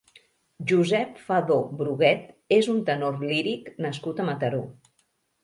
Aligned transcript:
Josep 0.69 1.19
Fadó 1.25 1.57
Bruguet 1.81 2.57
és 2.57 2.71
un 2.73 2.81
tenor 2.89 3.21
líric 3.27 3.71
nascut 3.87 4.25
a 4.25 4.29
Mataró. 4.33 4.65